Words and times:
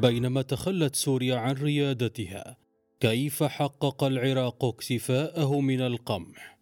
بينما 0.00 0.42
تخلت 0.42 0.96
سوريا 0.96 1.36
عن 1.36 1.54
ريادتها 1.54 2.56
كيف 3.00 3.42
حقق 3.42 4.04
العراق 4.04 4.64
اكتفاءه 4.64 5.60
من 5.60 5.80
القمح؟ 5.80 6.58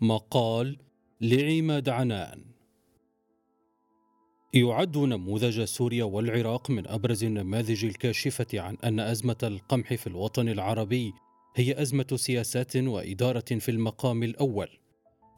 مقال 0.00 0.76
لعماد 1.20 1.88
عنان. 1.88 2.44
يعد 4.54 4.98
نموذج 4.98 5.64
سوريا 5.64 6.04
والعراق 6.04 6.70
من 6.70 6.86
أبرز 6.86 7.24
النماذج 7.24 7.84
الكاشفة 7.84 8.60
عن 8.60 8.76
أن 8.84 9.00
أزمة 9.00 9.38
القمح 9.42 9.94
في 9.94 10.06
الوطن 10.06 10.48
العربي 10.48 11.12
هي 11.56 11.82
أزمة 11.82 12.06
سياسات 12.14 12.76
وإدارة 12.76 13.58
في 13.58 13.70
المقام 13.70 14.22
الأول 14.22 14.68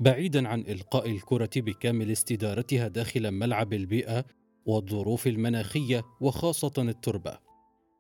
بعيدا 0.01 0.49
عن 0.49 0.61
إلقاء 0.61 1.11
الكرة 1.11 1.51
بكامل 1.57 2.11
استدارتها 2.11 2.89
داخل 2.89 3.31
ملعب 3.31 3.73
البيئة 3.73 4.25
والظروف 4.69 5.27
المناخية 5.27 6.05
وخاصة 6.21 6.73
التربة. 6.79 7.39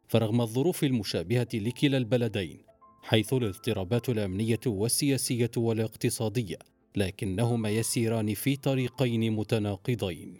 فرغم 0.08 0.40
الظروف 0.40 0.84
المشابهة 0.84 1.48
لكلا 1.54 1.96
البلدين 1.96 2.58
حيث 3.02 3.32
الاضطرابات 3.32 4.08
الأمنية 4.08 4.60
والسياسية 4.66 5.50
والاقتصادية 5.56 6.56
لكنهما 6.96 7.70
يسيران 7.70 8.34
في 8.34 8.56
طريقين 8.56 9.32
متناقضين. 9.32 10.34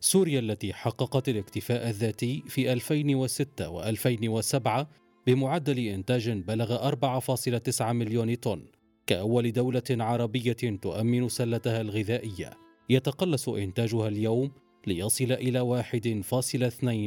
سوريا 0.00 0.40
التي 0.40 0.72
حققت 0.72 1.28
الاكتفاء 1.28 1.88
الذاتي 1.88 2.42
في 2.46 2.72
2006 2.72 3.94
و2007 3.94 4.86
بمعدل 5.26 5.78
إنتاج 5.78 6.30
بلغ 6.30 6.90
4.9 6.90 7.82
مليون 7.82 8.34
طن 8.34 8.64
كأول 9.06 9.52
دولة 9.52 9.82
عربية 9.90 10.52
تؤمن 10.82 11.28
سلتها 11.28 11.80
الغذائية. 11.80 12.50
يتقلص 12.90 13.48
إنتاجها 13.48 14.08
اليوم 14.08 14.50
ليصل 14.86 15.32
إلى 15.32 15.82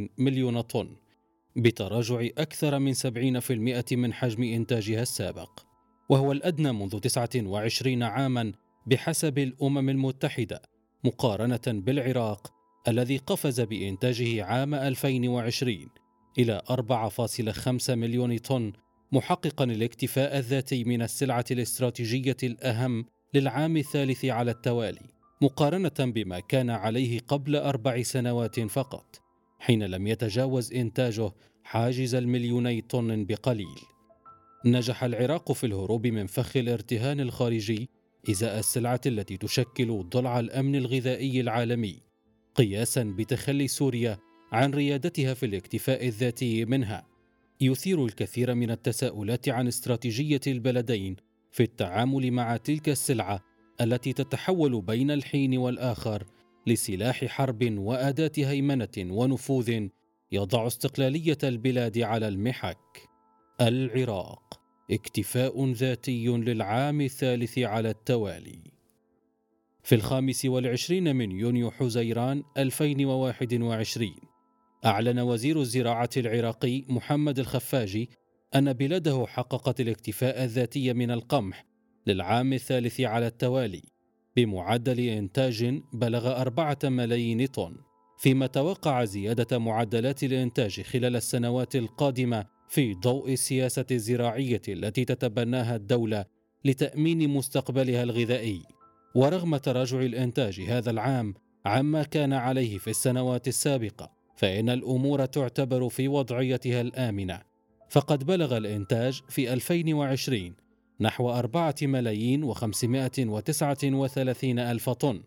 1.2 0.08 0.10
مليون 0.18 0.62
طن 0.62 0.96
بتراجع 1.56 2.28
أكثر 2.38 2.80
من 2.80 2.94
70% 2.94 3.94
من 3.94 4.14
حجم 4.14 4.44
إنتاجها 4.44 5.02
السابق 5.02 5.60
وهو 6.10 6.32
الأدنى 6.32 6.72
منذ 6.72 7.00
29 7.00 8.04
عاما 8.04 8.52
بحسب 8.88 9.40
الأمم 9.40 9.90
المتحدة 9.90 10.62
مقارنة 11.04 11.62
بالعراق 11.68 12.54
الذي 12.88 13.18
قفز 13.18 13.62
بإنتاجه 13.62 14.44
عام 14.44 14.74
2020 14.74 15.88
إلى 16.40 16.62
4.5 16.70 17.90
مليون 17.90 18.38
طن 18.38 18.74
محققا 19.12 19.66
الاكتفاء 19.66 20.38
الذاتي 20.38 20.84
من 20.84 21.02
السلعة 21.02 21.46
الاستراتيجية 21.52 22.38
الأهم 22.44 23.06
للعام 23.34 23.78
الثالث 23.78 24.26
على 24.26 24.52
التوالي. 24.52 25.13
مقارنة 25.44 25.92
بما 26.00 26.40
كان 26.40 26.70
عليه 26.70 27.20
قبل 27.20 27.56
أربع 27.56 28.02
سنوات 28.02 28.60
فقط 28.60 29.22
حين 29.60 29.84
لم 29.84 30.08
يتجاوز 30.08 30.74
إنتاجه 30.74 31.32
حاجز 31.64 32.16
المليوني 32.16 32.82
طن 32.82 33.26
بقليل. 33.26 33.80
نجح 34.66 35.04
العراق 35.04 35.52
في 35.52 35.66
الهروب 35.66 36.08
من 36.08 36.28
فخ 36.28 36.58
الارتهان 36.58 37.20
الخارجي 37.20 37.90
ازاء 38.30 38.60
السلعة 38.60 39.02
التي 39.06 39.38
تشكل 39.38 40.04
ضلع 40.10 40.40
الأمن 40.40 40.76
الغذائي 40.76 41.42
العالمي 41.42 42.02
قياسا 42.56 43.04
بتخلي 43.04 43.68
سوريا 43.68 44.18
عن 44.52 44.72
ريادتها 44.74 45.34
في 45.34 45.46
الاكتفاء 45.46 46.08
الذاتي 46.08 46.66
منها. 46.66 47.08
يثير 47.62 48.06
الكثير 48.06 48.56
من 48.56 48.72
التساؤلات 48.72 49.50
عن 49.50 49.68
استراتيجية 49.68 50.42
البلدين 50.48 51.16
في 51.52 51.64
التعامل 51.64 52.32
مع 52.32 52.58
تلك 52.58 52.90
السلعة 52.90 53.53
التي 53.82 54.14
تتحول 54.14 54.82
بين 54.82 55.12
الحين 55.12 55.58
والآخر 55.58 56.24
لسلاح 56.68 57.26
حرب 57.26 57.78
وأداة 57.78 58.32
هيمنة 58.38 58.88
ونفوذ 58.98 59.88
يضع 60.32 60.68
استقلالية 60.68 61.38
البلاد 61.44 62.00
على 62.00 62.28
المحك. 62.28 63.10
العراق 63.62 64.60
اكتفاء 64.92 65.72
ذاتي 65.72 66.28
للعام 66.28 67.02
الثالث 67.02 67.60
على 67.60 67.90
التوالي. 67.90 68.74
في 69.84 69.96
الخامس 69.96 70.46
والعشرين 70.46 71.16
من 71.16 71.32
يونيو 71.32 71.72
حزيران 71.72 72.44
2021 72.58 74.16
أعلن 74.86 75.20
وزير 75.20 75.62
الزراعة 75.62 76.10
العراقي 76.18 76.84
محمد 76.90 77.40
الخفاجي 77.40 78.10
أن 78.56 78.74
بلاده 78.74 79.26
حققت 79.28 79.82
الاكتفاء 79.82 80.44
الذاتي 80.44 80.94
من 80.94 81.12
القمح 81.12 81.66
للعام 82.08 82.54
الثالث 82.54 83.02
على 83.02 83.28
التوالي 83.28 83.82
بمعدل 84.36 85.00
إنتاج 85.00 85.82
بلغ 85.94 86.42
أربعة 86.42 86.80
ملايين 86.84 87.46
طن 87.46 87.76
فيما 88.18 88.48
توقع 88.48 89.04
زيادة 89.04 89.58
معدلات 89.58 90.24
الإنتاج 90.24 90.82
خلال 90.82 91.16
السنوات 91.16 91.76
القادمة 91.76 92.46
في 92.70 92.94
ضوء 92.94 93.34
السياسة 93.34 93.86
الزراعية 93.92 94.62
التي 94.68 95.06
تتبناها 95.06 95.76
الدولة 95.76 96.26
لتأمين 96.66 97.30
مستقبلها 97.30 98.04
الغذائي. 98.04 98.62
ورغم 99.16 99.58
تراجع 99.58 100.00
الإنتاج 100.00 100.62
هذا 100.62 100.92
العام 100.92 101.34
عما 101.66 102.04
كان 102.04 102.34
عليه 102.34 102.78
في 102.78 102.90
السنوات 102.90 103.48
السابقة 103.48 104.12
فإن 104.36 104.70
الأمور 104.70 105.26
تعتبر 105.26 105.90
في 105.90 106.08
وضعيتها 106.08 106.82
الآمنة. 106.82 107.42
فقد 107.90 108.24
بلغ 108.24 108.58
الإنتاج 108.58 109.22
في 109.30 109.54
2020 109.54 110.63
نحو 111.00 111.30
أربعة 111.30 111.76
ملايين 111.82 112.44
وخمسمائة 112.44 113.26
وتسعة 113.26 113.78
وثلاثين 113.84 114.60
ألف 114.60 114.90
طن 114.90 115.24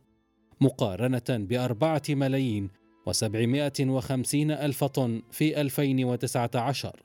مقارنة 0.60 1.22
بأربعة 1.28 2.02
ملايين 2.08 2.70
وسبعمائة 3.06 3.72
وخمسين 3.80 4.50
ألف 4.50 4.84
طن 4.84 5.22
في 5.30 5.60
2019 5.60 7.02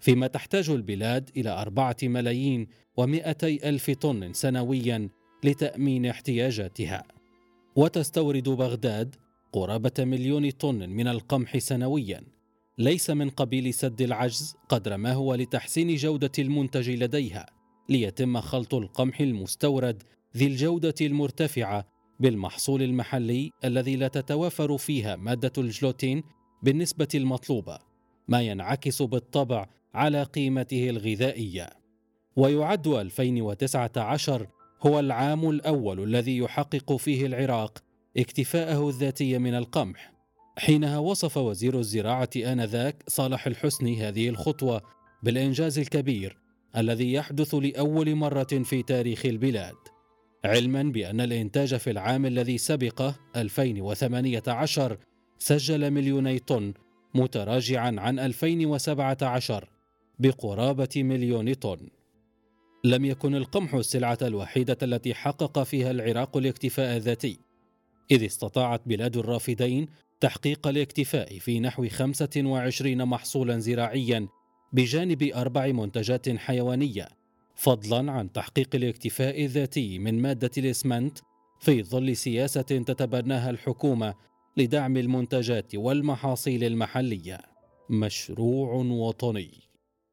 فيما 0.00 0.26
تحتاج 0.26 0.70
البلاد 0.70 1.30
إلى 1.36 1.50
أربعة 1.50 1.96
ملايين 2.02 2.66
ومائتي 2.96 3.68
ألف 3.68 3.90
طن 3.90 4.32
سنويا 4.32 5.08
لتأمين 5.44 6.06
احتياجاتها. 6.06 7.04
وتستورد 7.76 8.48
بغداد 8.48 9.16
قرابة 9.52 9.92
مليون 9.98 10.50
طن 10.50 10.88
من 10.88 11.08
القمح 11.08 11.58
سنويا. 11.58 12.22
ليس 12.78 13.10
من 13.10 13.30
قبيل 13.30 13.74
سد 13.74 14.02
العجز 14.02 14.56
قدر 14.68 14.96
ما 14.96 15.12
هو 15.12 15.34
لتحسين 15.34 15.96
جودة 15.96 16.32
المنتج 16.38 16.90
لديها. 16.90 17.46
ليتم 17.88 18.40
خلط 18.40 18.74
القمح 18.74 19.20
المستورد 19.20 20.02
ذي 20.36 20.46
الجودة 20.46 20.94
المرتفعة 21.00 21.86
بالمحصول 22.20 22.82
المحلي 22.82 23.50
الذي 23.64 23.96
لا 23.96 24.08
تتوافر 24.08 24.78
فيها 24.78 25.16
مادة 25.16 25.52
الجلوتين 25.58 26.22
بالنسبة 26.62 27.08
المطلوبة 27.14 27.78
ما 28.28 28.42
ينعكس 28.42 29.02
بالطبع 29.02 29.66
على 29.94 30.22
قيمته 30.22 30.90
الغذائية. 30.90 31.70
ويعد 32.36 32.86
2019 32.86 34.46
هو 34.82 35.00
العام 35.00 35.50
الأول 35.50 36.02
الذي 36.02 36.36
يحقق 36.36 36.96
فيه 36.96 37.26
العراق 37.26 37.78
اكتفاءه 38.16 38.88
الذاتي 38.88 39.38
من 39.38 39.54
القمح. 39.54 40.14
حينها 40.58 40.98
وصف 40.98 41.36
وزير 41.36 41.78
الزراعة 41.78 42.30
آنذاك 42.36 43.04
صالح 43.08 43.46
الحسني 43.46 44.08
هذه 44.08 44.28
الخطوة 44.28 44.82
بالإنجاز 45.22 45.78
الكبير 45.78 46.43
الذي 46.76 47.12
يحدث 47.12 47.54
لأول 47.54 48.14
مرة 48.14 48.62
في 48.64 48.82
تاريخ 48.82 49.26
البلاد 49.26 49.74
علما 50.44 50.82
بأن 50.82 51.20
الإنتاج 51.20 51.76
في 51.76 51.90
العام 51.90 52.26
الذي 52.26 52.58
سبقه 52.58 53.14
2018 53.36 54.98
سجل 55.38 55.90
مليوني 55.90 56.38
طن 56.38 56.74
متراجعا 57.14 57.96
عن 57.98 58.18
2017 58.18 59.68
بقرابة 60.18 60.88
مليون 60.96 61.54
طن. 61.54 61.88
لم 62.84 63.04
يكن 63.04 63.34
القمح 63.34 63.74
السلعة 63.74 64.18
الوحيدة 64.22 64.78
التي 64.82 65.14
حقق 65.14 65.62
فيها 65.62 65.90
العراق 65.90 66.36
الاكتفاء 66.36 66.96
الذاتي 66.96 67.38
إذ 68.10 68.24
استطاعت 68.24 68.80
بلاد 68.86 69.16
الرافدين 69.16 69.88
تحقيق 70.20 70.66
الاكتفاء 70.66 71.38
في 71.38 71.60
نحو 71.60 71.88
25 71.88 73.04
محصولا 73.04 73.58
زراعيا 73.58 74.28
بجانب 74.74 75.22
أربع 75.22 75.66
منتجات 75.66 76.28
حيوانية 76.28 77.08
فضلا 77.54 78.12
عن 78.12 78.32
تحقيق 78.32 78.68
الاكتفاء 78.74 79.44
الذاتي 79.44 79.98
من 79.98 80.22
مادة 80.22 80.50
الإسمنت 80.58 81.18
في 81.60 81.82
ظل 81.82 82.16
سياسة 82.16 82.62
تتبناها 82.62 83.50
الحكومة 83.50 84.14
لدعم 84.56 84.96
المنتجات 84.96 85.74
والمحاصيل 85.74 86.64
المحلية. 86.64 87.40
مشروع 87.90 88.74
وطني. 88.74 89.50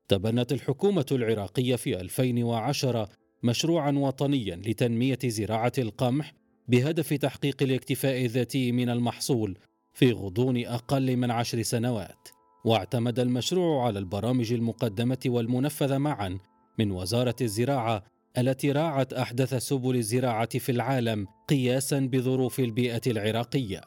تبنت 0.07 0.51
الحكومة 0.51 1.05
العراقية 1.11 1.75
في 1.75 2.01
2010 2.01 3.09
مشروعا 3.43 3.91
وطنيا 3.91 4.55
لتنمية 4.55 5.19
زراعة 5.25 5.73
القمح 5.77 6.33
بهدف 6.67 7.13
تحقيق 7.13 7.63
الاكتفاء 7.63 8.25
الذاتي 8.25 8.71
من 8.71 8.89
المحصول 8.89 9.57
في 9.93 10.11
غضون 10.11 10.65
أقل 10.65 11.17
من 11.17 11.31
عشر 11.31 11.61
سنوات. 11.61 12.40
واعتمد 12.65 13.19
المشروع 13.19 13.85
على 13.85 13.99
البرامج 13.99 14.53
المقدمة 14.53 15.17
والمنفذة 15.25 15.97
معا 15.97 16.39
من 16.79 16.91
وزارة 16.91 17.35
الزراعة 17.41 18.03
التي 18.37 18.71
راعت 18.71 19.13
أحدث 19.13 19.53
سبل 19.53 19.95
الزراعة 19.95 20.59
في 20.59 20.71
العالم 20.71 21.27
قياسا 21.47 21.99
بظروف 21.99 22.59
البيئة 22.59 23.01
العراقية. 23.07 23.81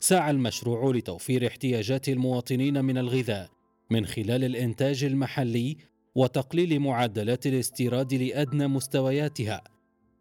سعى 0.00 0.30
المشروع 0.30 0.90
لتوفير 0.90 1.46
احتياجات 1.46 2.08
المواطنين 2.08 2.84
من 2.84 2.98
الغذاء 2.98 3.50
من 3.90 4.06
خلال 4.06 4.44
الإنتاج 4.44 5.04
المحلي 5.04 5.76
وتقليل 6.14 6.80
معدلات 6.80 7.46
الاستيراد 7.46 8.14
لأدنى 8.14 8.66
مستوياتها 8.66 9.64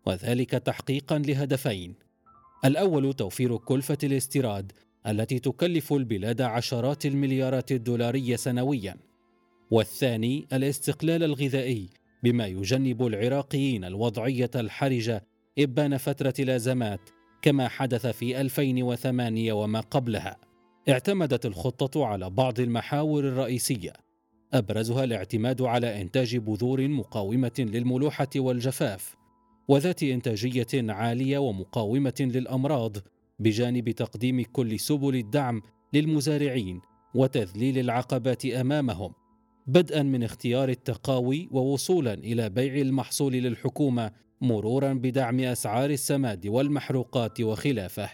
وذلك 0.05 0.49
تحقيقا 0.49 1.17
لهدفين. 1.17 1.95
الأول 2.65 3.13
توفير 3.13 3.57
كلفة 3.57 3.97
الاستيراد 4.03 4.71
التي 5.07 5.39
تكلف 5.39 5.93
البلاد 5.93 6.41
عشرات 6.41 7.05
المليارات 7.05 7.71
الدولاريه 7.71 8.35
سنويا. 8.35 8.95
والثاني 9.71 10.47
الاستقلال 10.53 11.23
الغذائي 11.23 11.89
بما 12.23 12.47
يجنب 12.47 13.05
العراقيين 13.05 13.85
الوضعية 13.85 14.51
الحرجة 14.55 15.23
إبان 15.59 15.97
فترة 15.97 16.33
الأزمات 16.39 17.09
كما 17.41 17.67
حدث 17.67 18.07
في 18.07 18.41
2008 18.41 19.53
وما 19.53 19.79
قبلها. 19.79 20.37
اعتمدت 20.89 21.45
الخطة 21.45 22.05
على 22.05 22.29
بعض 22.29 22.59
المحاور 22.59 23.27
الرئيسية. 23.27 23.93
أبرزها 24.53 25.03
الاعتماد 25.03 25.61
على 25.61 26.01
إنتاج 26.01 26.37
بذور 26.37 26.87
مقاومة 26.87 27.51
للملوحة 27.59 28.29
والجفاف 28.35 29.15
وذات 29.67 30.03
إنتاجية 30.03 30.67
عالية 30.73 31.37
ومقاومة 31.37 32.13
للأمراض 32.19 32.97
بجانب 33.43 33.89
تقديم 33.89 34.43
كل 34.51 34.79
سبل 34.79 35.15
الدعم 35.15 35.61
للمزارعين 35.93 36.81
وتذليل 37.15 37.79
العقبات 37.79 38.45
أمامهم 38.45 39.13
بدءا 39.67 40.03
من 40.03 40.23
اختيار 40.23 40.69
التقاوي 40.69 41.49
ووصولا 41.51 42.13
إلى 42.13 42.49
بيع 42.49 42.75
المحصول 42.75 43.33
للحكومة 43.33 44.11
مرورا 44.41 44.93
بدعم 44.93 45.39
أسعار 45.39 45.89
السماد 45.89 46.47
والمحروقات 46.47 47.41
وخلافه. 47.41 48.09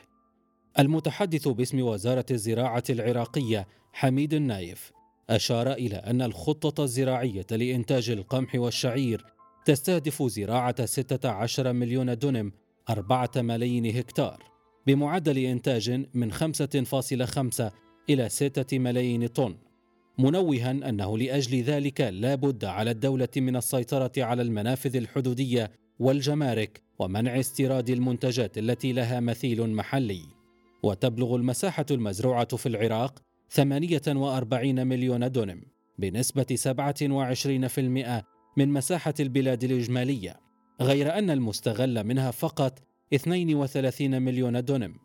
المتحدث 0.80 1.48
باسم 1.48 1.82
وزارة 1.82 2.26
الزراعة 2.32 2.84
العراقية 2.90 3.68
حميد 3.94 4.34
النايف 4.34 4.92
أشار 5.30 5.72
إلى 5.72 5.96
أن 5.96 6.22
الخطة 6.22 6.84
الزراعية 6.84 7.48
لإنتاج 7.52 8.10
القمح 8.10 8.56
والشعير 8.56 9.26
تستهدف 9.66 10.24
زراعة 10.24 10.86
16 10.86 11.74
مليون 11.74 12.18
دنم 12.18 12.52
4 12.90 13.30
ملايين 13.36 13.98
هكتار. 13.98 14.59
بمعدل 14.90 15.38
إنتاج 15.38 16.06
من 16.14 16.32
5.5 16.32 17.72
إلى 18.10 18.30
6 18.30 18.80
ملايين 18.80 19.28
طن. 19.28 19.56
منوها 20.20 20.72
أنه 20.72 21.18
لأجل 21.18 21.62
ذلك 21.62 22.02
لا 22.02 22.36
بد 22.36 22.66
على 22.66 22.92
الدولة 22.92 23.28
من 23.38 23.56
السيطرة 23.56 24.12
على 24.18 24.42
المنافذ 24.42 24.96
الحدودية 24.96 25.72
والجمارك 26.00 26.82
ومنع 27.00 27.40
استيراد 27.40 27.90
المنتجات 27.90 28.58
التي 28.58 28.94
لها 28.94 29.20
مثيل 29.20 29.70
محلي. 29.70 30.22
وتبلغ 30.84 31.36
المساحة 31.36 31.86
المزروعة 31.92 32.56
في 32.56 32.66
العراق 32.66 33.20
48 33.50 34.88
مليون 34.88 35.32
دونم 35.32 35.62
بنسبة 35.98 36.56
27% 36.56 38.26
من 38.58 38.70
مساحة 38.70 39.14
البلاد 39.20 39.64
الإجمالية. 39.64 40.40
غير 40.82 41.18
أن 41.18 41.30
المستغل 41.30 42.04
منها 42.04 42.32
فقط 42.32 42.89
32 43.14 44.22
مليون 44.22 44.66
دونم. 44.66 44.96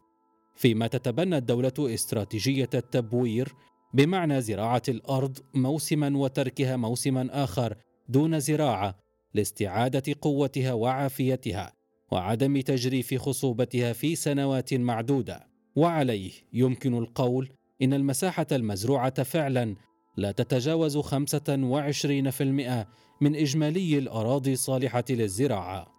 فيما 0.56 0.87
تتبنى 0.87 1.37
الدولة 1.37 1.73
استراتيجية 1.79 2.71
التبوير 2.75 3.55
بمعنى 3.95 4.41
زراعة 4.41 4.83
الأرض 4.89 5.39
موسما 5.55 6.19
وتركها 6.19 6.77
موسما 6.77 7.45
آخر 7.45 7.77
دون 8.09 8.41
زراعة 8.41 8.99
لاستعادة 9.35 10.15
قوتها 10.21 10.73
وعافيتها 10.73 11.73
وعدم 12.12 12.61
تجريف 12.61 13.15
خصوبتها 13.15 13.93
في 13.93 14.17
سنوات 14.17 14.75
معدودة. 14.75 15.47
وعليه 15.77 16.33
يمكن 16.53 16.99
القول 16.99 17.49
إن 17.83 17.95
المساحة 17.95 18.47
المزروعة 18.53 19.23
فعلا 19.23 19.77
لا 20.17 20.33
تتجاوز 20.33 20.99
25% 20.99 22.87
من 23.21 23.37
إجمالي 23.37 23.99
الأراضي 23.99 24.53
الصالحة 24.53 25.05
للزراعة. 25.11 25.94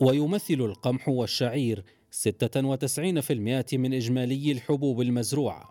ويمثل 0.00 0.54
القمح 0.54 1.08
والشعير 1.08 1.84
96% 2.10 3.74
من 3.74 3.94
إجمالي 3.94 4.52
الحبوب 4.52 5.00
المزروعة. 5.00 5.70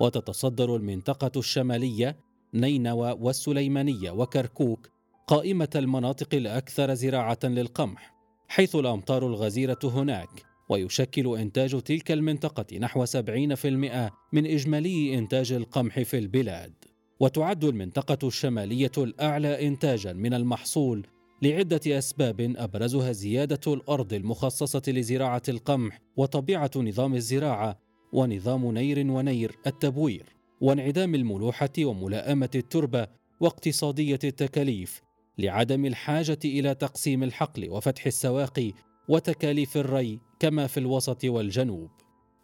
وتتصدر 0.00 0.76
المنطقة 0.76 1.38
الشمالية 1.38 2.16
نينوى 2.54 3.16
والسليمانية 3.20 4.10
وكركوك 4.10 4.88
قائمة 5.26 5.68
المناطق 5.76 6.34
الأكثر 6.34 6.94
زراعة 6.94 7.38
للقمح 7.44 8.14
حيث 8.48 8.76
الأمطار 8.76 9.26
الغزيرة 9.26 9.78
هناك. 9.84 10.28
ويشكل 10.70 11.38
إنتاج 11.38 11.82
تلك 11.82 12.12
المنطقة 12.12 12.78
نحو 12.78 13.04
70% 13.04 14.12
من 14.32 14.46
إجمالي 14.46 15.18
إنتاج 15.18 15.52
القمح 15.52 16.00
في 16.00 16.18
البلاد. 16.18 16.72
وتعد 17.20 17.64
المنطقة 17.64 18.28
الشمالية 18.28 18.92
الأعلى 18.98 19.66
إنتاجا 19.66 20.12
من 20.12 20.34
المحصول 20.34 21.06
لعدة 21.42 21.98
أسباب 21.98 22.54
أبرزها 22.56 23.12
زيادة 23.12 23.72
الأرض 23.74 24.12
المخصصة 24.12 24.82
لزراعة 24.88 25.42
القمح 25.48 26.00
وطبيعة 26.16 26.70
نظام 26.76 27.14
الزراعة 27.14 27.78
ونظام 28.12 28.72
نير 28.72 29.10
ونير 29.10 29.56
التبوير 29.66 30.26
وانعدام 30.60 31.14
الملوحة 31.14 31.70
وملائمة 31.78 32.50
التربة 32.54 33.06
واقتصادية 33.40 34.18
التكاليف 34.24 35.02
لعدم 35.38 35.86
الحاجة 35.86 36.38
إلى 36.44 36.74
تقسيم 36.74 37.22
الحقل 37.22 37.70
وفتح 37.70 38.06
السواقي 38.06 38.72
وتكاليف 39.08 39.76
الري 39.76 40.20
كما 40.40 40.66
في 40.66 40.80
الوسط 40.80 41.24
والجنوب. 41.24 41.90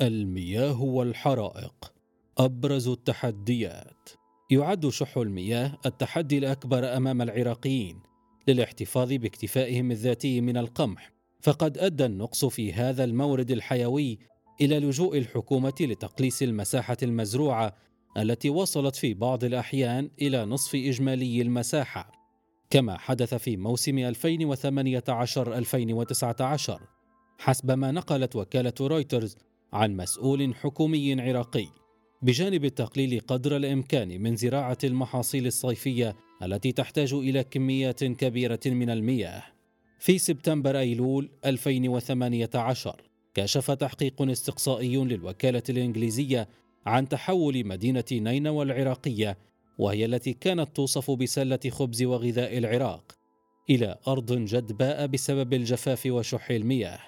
المياه 0.00 0.82
والحرائق 0.82 1.92
أبرز 2.38 2.88
التحديات 2.88 4.10
يعد 4.50 4.88
شح 4.88 5.18
المياه 5.18 5.78
التحدي 5.86 6.38
الأكبر 6.38 6.96
أمام 6.96 7.22
العراقيين 7.22 8.13
للاحتفاظ 8.48 9.12
باكتفائهم 9.12 9.90
الذاتي 9.90 10.40
من 10.40 10.56
القمح 10.56 11.12
فقد 11.40 11.78
أدى 11.78 12.04
النقص 12.04 12.44
في 12.44 12.72
هذا 12.72 13.04
المورد 13.04 13.50
الحيوي 13.50 14.18
إلى 14.60 14.80
لجوء 14.80 15.18
الحكومة 15.18 15.74
لتقليص 15.80 16.42
المساحة 16.42 16.96
المزروعة 17.02 17.76
التي 18.16 18.50
وصلت 18.50 18.96
في 18.96 19.14
بعض 19.14 19.44
الأحيان 19.44 20.10
إلى 20.22 20.44
نصف 20.44 20.74
إجمالي 20.74 21.42
المساحة 21.42 22.12
كما 22.70 22.98
حدث 22.98 23.34
في 23.34 23.56
موسم 23.56 24.12
2018-2019 24.12 24.14
حسب 27.38 27.70
ما 27.70 27.90
نقلت 27.90 28.36
وكالة 28.36 28.74
رويترز 28.80 29.36
عن 29.72 29.96
مسؤول 29.96 30.54
حكومي 30.54 31.20
عراقي 31.20 31.66
بجانب 32.22 32.64
التقليل 32.64 33.20
قدر 33.20 33.56
الإمكان 33.56 34.22
من 34.22 34.36
زراعة 34.36 34.78
المحاصيل 34.84 35.46
الصيفية 35.46 36.16
التي 36.42 36.72
تحتاج 36.72 37.14
إلى 37.14 37.44
كميات 37.44 38.04
كبيرة 38.04 38.60
من 38.66 38.90
المياه. 38.90 39.42
في 39.98 40.18
سبتمبر 40.18 40.78
أيلول 40.78 41.30
2018 41.44 43.02
كشف 43.34 43.70
تحقيق 43.70 44.22
استقصائي 44.22 44.96
للوكالة 44.96 45.62
الإنجليزية 45.68 46.48
عن 46.86 47.08
تحول 47.08 47.66
مدينة 47.66 48.04
نينوى 48.12 48.64
العراقية 48.64 49.38
وهي 49.78 50.04
التي 50.04 50.32
كانت 50.32 50.76
توصف 50.76 51.10
بسلة 51.10 51.60
خبز 51.68 52.02
وغذاء 52.02 52.58
العراق 52.58 53.12
إلى 53.70 53.98
أرض 54.08 54.32
جدباء 54.32 55.06
بسبب 55.06 55.54
الجفاف 55.54 56.06
وشح 56.06 56.50
المياه. 56.50 57.00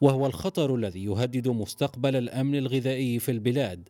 وهو 0.00 0.26
الخطر 0.26 0.74
الذي 0.74 1.04
يهدد 1.04 1.48
مستقبل 1.48 2.16
الأمن 2.16 2.54
الغذائي 2.54 3.18
في 3.18 3.30
البلاد 3.30 3.88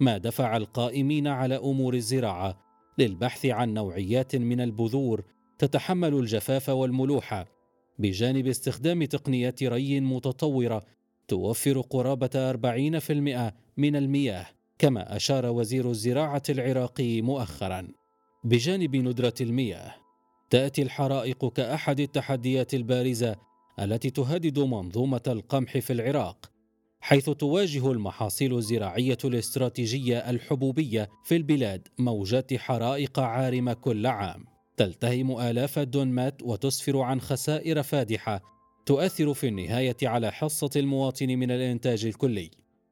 ما 0.00 0.18
دفع 0.18 0.56
القائمين 0.56 1.26
على 1.26 1.56
أمور 1.56 1.94
الزراعة 1.94 2.65
للبحث 2.98 3.46
عن 3.46 3.74
نوعيات 3.74 4.36
من 4.36 4.60
البذور 4.60 5.24
تتحمل 5.58 6.14
الجفاف 6.14 6.68
والملوحه 6.68 7.46
بجانب 7.98 8.46
استخدام 8.46 9.04
تقنيات 9.04 9.62
ري 9.62 10.00
متطورة 10.00 10.82
توفر 11.28 11.80
قرابة 11.80 12.52
40% 12.52 13.52
من 13.76 13.96
المياه 13.96 14.46
كما 14.78 15.16
أشار 15.16 15.46
وزير 15.46 15.90
الزراعة 15.90 16.42
العراقي 16.48 17.22
مؤخرا. 17.22 17.88
بجانب 18.44 18.96
ندرة 18.96 19.34
المياه 19.40 19.94
تأتي 20.50 20.82
الحرائق 20.82 21.52
كأحد 21.52 22.00
التحديات 22.00 22.74
البارزة 22.74 23.36
التي 23.80 24.10
تهدد 24.10 24.58
منظومة 24.58 25.22
القمح 25.26 25.78
في 25.78 25.92
العراق. 25.92 26.50
حيث 27.06 27.30
تواجه 27.30 27.92
المحاصيل 27.92 28.56
الزراعية 28.56 29.18
الاستراتيجية 29.24 30.18
الحبوبية 30.18 31.08
في 31.24 31.36
البلاد 31.36 31.88
موجات 31.98 32.54
حرائق 32.54 33.20
عارمة 33.20 33.72
كل 33.72 34.06
عام. 34.06 34.44
تلتهم 34.76 35.40
آلاف 35.40 35.78
الدنمات 35.78 36.42
وتسفر 36.42 36.98
عن 36.98 37.20
خسائر 37.20 37.82
فادحة 37.82 38.42
تؤثر 38.86 39.34
في 39.34 39.48
النهاية 39.48 39.96
على 40.02 40.32
حصة 40.32 40.70
المواطن 40.76 41.26
من 41.26 41.50
الإنتاج 41.50 42.06
الكلي. 42.06 42.50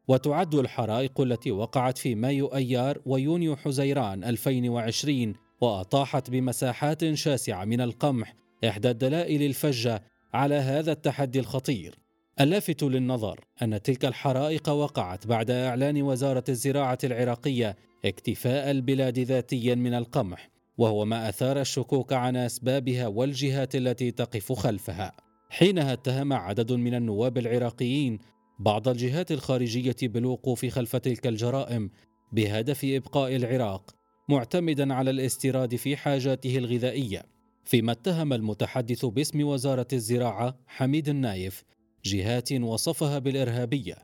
وتعد 0.08 0.54
الحرائق 0.54 1.20
التي 1.20 1.50
وقعت 1.50 1.98
في 1.98 2.14
مايو 2.14 2.46
أيار 2.46 2.98
ويونيو 3.06 3.56
حزيران 3.56 4.24
2020 4.24 5.34
وأطاحت 5.60 6.30
بمساحات 6.30 7.14
شاسعة 7.14 7.64
من 7.64 7.80
القمح 7.80 8.34
إحدى 8.68 8.90
الدلائل 8.90 9.42
الفجة 9.42 10.02
على 10.34 10.54
هذا 10.54 10.92
التحدي 10.92 11.40
الخطير. 11.40 12.03
اللافت 12.40 12.82
للنظر 12.82 13.40
أن 13.62 13.82
تلك 13.82 14.04
الحرائق 14.04 14.68
وقعت 14.68 15.26
بعد 15.26 15.50
إعلان 15.50 16.02
وزارة 16.02 16.44
الزراعة 16.48 16.98
العراقية 17.04 17.76
اكتفاء 18.04 18.70
البلاد 18.70 19.18
ذاتيا 19.18 19.74
من 19.74 19.94
القمح 19.94 20.50
وهو 20.78 21.04
ما 21.04 21.28
أثار 21.28 21.60
الشكوك 21.60 22.12
عن 22.12 22.36
أسبابها 22.36 23.06
والجهات 23.06 23.76
التي 23.76 24.10
تقف 24.10 24.52
خلفها. 24.52 25.12
حينها 25.50 25.92
اتهم 25.92 26.32
عدد 26.32 26.72
من 26.72 26.94
النواب 26.94 27.38
العراقيين 27.38 28.18
بعض 28.58 28.88
الجهات 28.88 29.32
الخارجية 29.32 29.96
بالوقوف 30.02 30.66
خلف 30.66 30.96
تلك 30.96 31.26
الجرائم 31.26 31.90
بهدف 32.32 32.84
إبقاء 32.84 33.36
العراق 33.36 33.94
معتمدا 34.28 34.94
على 34.94 35.10
الاستيراد 35.10 35.76
في 35.76 35.96
حاجاته 35.96 36.58
الغذائية. 36.58 37.22
فيما 37.64 37.92
اتهم 37.92 38.32
المتحدث 38.32 39.04
باسم 39.04 39.42
وزارة 39.44 39.88
الزراعة 39.92 40.58
حميد 40.66 41.08
النايف 41.08 41.64
جهات 42.06 42.52
وصفها 42.52 43.18
بالإرهابية 43.18 43.96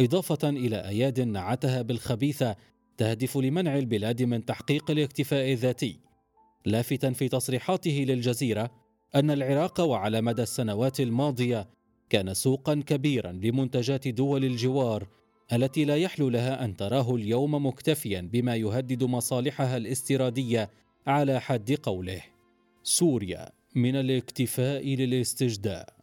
إضافة 0.00 0.48
إلى 0.48 0.88
أياد 0.88 1.20
نعتها 1.20 1.82
بالخبيثة 1.82 2.56
تهدف 2.96 3.36
لمنع 3.36 3.78
البلاد 3.78 4.22
من 4.22 4.44
تحقيق 4.44 4.90
الاكتفاء 4.90 5.52
الذاتي. 5.52 6.00
لافتا 6.64 7.10
في 7.10 7.28
تصريحاته 7.28 8.04
للجزيرة 8.08 8.70
أن 9.14 9.30
العراق 9.30 9.80
وعلى 9.80 10.20
مدى 10.20 10.42
السنوات 10.42 11.00
الماضية 11.00 11.68
كان 12.10 12.34
سوقا 12.34 12.74
كبيرا 12.86 13.32
لمنتجات 13.32 14.08
دول 14.08 14.44
الجوار 14.44 15.06
التي 15.52 15.84
لا 15.84 15.96
يحلو 15.96 16.28
لها 16.28 16.64
أن 16.64 16.76
تراه 16.76 17.14
اليوم 17.14 17.66
مكتفيا 17.66 18.20
بما 18.32 18.56
يهدد 18.56 19.04
مصالحها 19.04 19.76
الاستيرادية 19.76 20.70
على 21.06 21.40
حد 21.40 21.72
قوله. 21.82 22.22
سوريا 22.82 23.48
من 23.74 23.96
الاكتفاء 23.96 24.94
للاستجداء. 24.94 25.95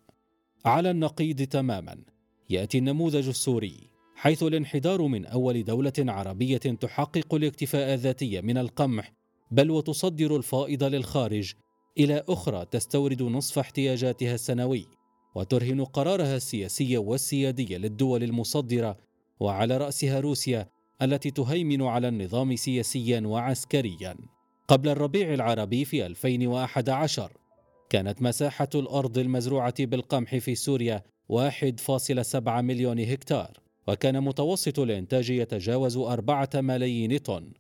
على 0.66 0.92
النقيض 0.92 1.42
تماما. 1.42 1.98
يأتي 2.50 2.78
النموذج 2.78 3.28
السوري 3.28 3.90
حيث 4.16 4.44
الانحدار 4.44 5.02
من 5.02 5.26
أول 5.26 5.64
دولة 5.64 5.94
عربية 6.00 6.58
تحقق 6.58 7.36
الاكتفاء 7.36 7.94
الذاتي 7.94 8.42
من 8.42 8.58
القمح 8.58 9.14
بل 9.52 9.72
وتصدر 9.72 10.36
الفائض 10.36 10.84
للخارج 10.84 11.54
إلى 11.98 12.24
أخرى 12.30 12.66
تستورد 12.66 13.24
نصف 13.24 13.60
احتياجاتها 13.60 14.36
السنوي 14.36 14.88
وترهن 15.36 15.86
قرارها 15.86 16.36
السياسي 16.36 16.98
والسيادي 16.98 17.78
للدول 17.78 18.24
المصدرة 18.24 18.98
وعلى 19.40 19.78
رأسها 19.78 20.20
روسيا 20.20 20.70
التي 21.02 21.32
تهيمن 21.32 21.82
على 21.82 22.08
النظام 22.08 22.56
سياسيا 22.56 23.22
وعسكريا. 23.26 24.16
قبل 24.68 24.90
الربيع 24.90 25.34
العربي 25.34 25.86
في 25.86 26.06
2011 26.06 27.43
كانت 27.90 28.22
مساحة 28.22 28.70
الأرض 28.76 29.18
المزروعة 29.18 29.86
بالقمح 29.86 30.36
في 30.36 30.56
سوريا 30.56 31.04
1.7 31.30 32.48
مليون 32.48 33.00
هكتار 33.00 33.52
وكان 33.88 34.22
متوسط 34.22 34.80
الإنتاج 34.80 35.30
يتجاوز 35.30 35.98
4 35.98 36.50
ملايين 36.56 37.18
طن. 37.18 37.52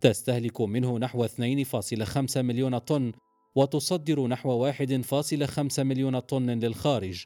تستهلك 0.00 0.60
منه 0.60 0.98
نحو 0.98 1.26
2.5 1.26 2.36
مليون 2.36 2.78
طن 2.78 3.12
وتصدر 3.54 4.26
نحو 4.26 4.72
1.5 4.72 5.78
مليون 5.78 6.18
طن 6.18 6.50
للخارج. 6.50 7.24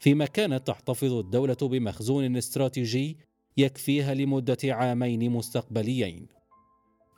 فيما 0.00 0.26
كانت 0.26 0.66
تحتفظ 0.66 1.12
الدولة 1.12 1.56
بمخزون 1.62 2.36
استراتيجي 2.36 3.16
يكفيها 3.56 4.14
لمدة 4.14 4.58
عامين 4.64 5.30
مستقبليين. 5.30 6.41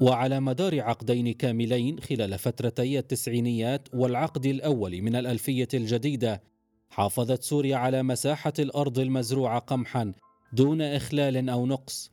وعلى 0.00 0.40
مدار 0.40 0.80
عقدين 0.80 1.32
كاملين 1.32 2.00
خلال 2.00 2.38
فترتي 2.38 2.98
التسعينيات 2.98 3.88
والعقد 3.94 4.46
الأول 4.46 5.02
من 5.02 5.16
الألفية 5.16 5.68
الجديدة 5.74 6.42
حافظت 6.90 7.42
سوريا 7.42 7.76
على 7.76 8.02
مساحة 8.02 8.52
الأرض 8.58 8.98
المزروعة 8.98 9.58
قمحا 9.58 10.12
دون 10.52 10.82
إخلال 10.82 11.48
أو 11.48 11.66
نقص 11.66 12.10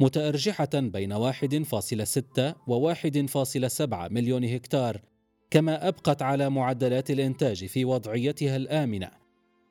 متأرجحة 0.00 0.70
بين 0.74 1.32
1.6 1.32 2.54
و 2.66 2.94
1.7 2.94 4.10
مليون 4.10 4.44
هكتار 4.44 5.00
كما 5.50 5.88
أبقت 5.88 6.22
على 6.22 6.50
معدلات 6.50 7.10
الإنتاج 7.10 7.66
في 7.66 7.84
وضعيتها 7.84 8.56
الآمنة. 8.56 9.10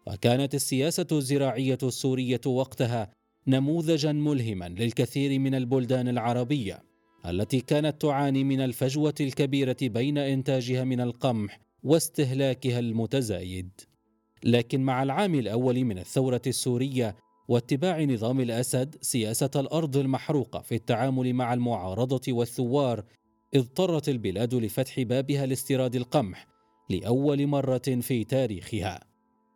وكانت 0.07 0.55
السياسة 0.55 1.07
الزراعية 1.11 1.77
السورية 1.83 2.41
وقتها 2.45 3.11
نموذجا 3.47 4.11
ملهما 4.11 4.69
للكثير 4.69 5.39
من 5.39 5.55
البلدان 5.55 6.07
العربية. 6.07 6.88
التي 7.25 7.59
كانت 7.59 8.01
تعاني 8.01 8.43
من 8.43 8.61
الفجوة 8.61 9.13
الكبيرة 9.19 9.77
بين 9.81 10.17
إنتاجها 10.17 10.83
من 10.83 11.01
القمح 11.01 11.59
واستهلاكها 11.83 12.79
المتزايد. 12.79 13.69
لكن 14.43 14.81
مع 14.81 15.03
العام 15.03 15.35
الأول 15.35 15.83
من 15.83 15.99
الثورة 15.99 16.41
السورية 16.47 17.15
واتباع 17.47 18.03
نظام 18.03 18.39
الأسد 18.39 18.95
سياسة 19.01 19.51
الأرض 19.55 19.97
المحروقة 19.97 20.61
في 20.61 20.75
التعامل 20.75 21.33
مع 21.33 21.53
المعارضة 21.53 22.33
والثوار 22.33 23.03
اضطرت 23.55 24.09
البلاد 24.09 24.55
لفتح 24.55 25.01
بابها 25.01 25.45
لاستيراد 25.45 25.95
القمح 25.95 26.47
لأول 26.89 27.47
مرة 27.47 27.99
في 28.01 28.23
تاريخها. 28.23 28.99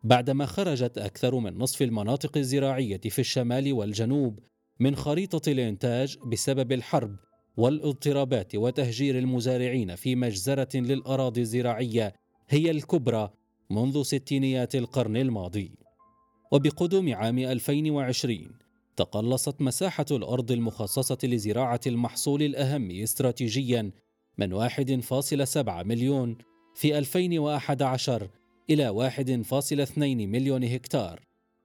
بعدما 0.04 0.46
خرجت 0.46 0.98
أكثر 0.98 1.38
من 1.38 1.58
نصف 1.58 1.82
المناطق 1.82 2.36
الزراعية 2.36 3.00
في 3.00 3.18
الشمال 3.18 3.72
والجنوب 3.72 4.38
من 4.80 4.96
خريطة 4.96 5.50
الإنتاج 5.52 6.18
بسبب 6.26 6.72
الحرب 6.72 7.16
والاضطرابات 7.56 8.54
وتهجير 8.54 9.18
المزارعين 9.18 9.94
في 9.94 10.16
مجزرة 10.16 10.76
للأراضي 10.76 11.40
الزراعية 11.40 12.14
هي 12.48 12.70
الكبرى 12.70 13.30
منذ 13.70 14.02
ستينيات 14.02 14.74
القرن 14.74 15.16
الماضي. 15.16 15.72
وبقدوم 16.52 17.14
عام 17.14 17.38
2020 17.38 18.48
تقلصت 18.96 19.60
مساحة 19.60 20.06
الأرض 20.10 20.52
المخصصة 20.52 21.18
لزراعة 21.24 21.80
المحصول 21.86 22.42
الأهم 22.42 22.90
استراتيجيا 22.90 23.90
من 24.38 24.68
1.7 24.68 25.68
مليون 25.68 26.36
في 26.74 26.98
2011 26.98 28.30
إلى 28.70 29.10
1.2 29.10 29.98
مليون 29.98 30.64
هكتار 30.64 31.20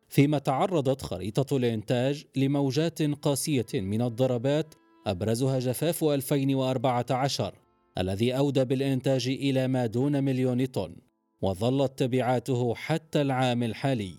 فيما 0.10 0.38
تعرضت 0.38 1.02
خريطة 1.02 1.58
الإنتاج 1.58 2.26
لموجات 2.36 3.02
قاسية 3.02 3.66
من 3.74 4.02
الضربات 4.02 4.74
أبرزها 5.08 5.60
جفاف 5.60 6.04
2014 6.04 7.54
الذي 7.98 8.38
أودى 8.38 8.66
بالإنتاج 8.66 9.28
إلى 9.28 9.68
ما 9.68 9.86
دون 9.86 10.24
مليون 10.24 10.66
طن 10.66 10.96
وظلت 11.42 12.00
تبعاته 12.00 12.76
حتى 12.76 13.22
العام 13.22 13.64
الحالي. 13.64 14.16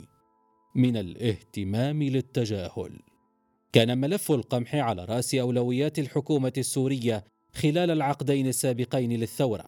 من 0.74 0.96
الاهتمام 0.96 2.02
للتجاهل. 2.02 2.98
كان 3.72 3.98
ملف 3.98 4.32
القمح 4.32 4.74
على 4.74 5.04
رأس 5.04 5.34
أولويات 5.34 5.98
الحكومة 5.98 6.52
السورية 6.58 7.24
خلال 7.52 7.90
العقدين 7.90 8.46
السابقين 8.46 9.12
للثورة 9.12 9.64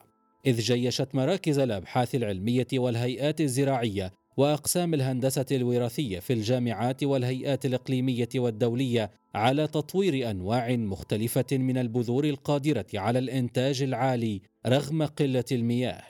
إذ 0.46 0.60
جيشت 0.60 1.14
مراكز 1.14 1.58
الأبحاث 1.58 2.14
العلمية 2.14 2.66
والهيئات 2.74 3.40
الزراعية 3.40 4.12
وأقسام 4.36 4.94
الهندسة 4.94 5.46
الوراثية 5.50 6.18
في 6.18 6.32
الجامعات 6.32 7.04
والهيئات 7.04 7.66
الإقليمية 7.66 8.28
والدولية 8.36 9.10
على 9.34 9.66
تطوير 9.66 10.30
أنواع 10.30 10.76
مختلفة 10.76 11.46
من 11.52 11.78
البذور 11.78 12.24
القادرة 12.24 12.86
على 12.94 13.18
الإنتاج 13.18 13.82
العالي 13.82 14.40
رغم 14.66 15.02
قلة 15.02 15.44
المياه. 15.52 16.02